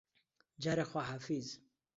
[0.63, 1.47] جارێ خواحافیز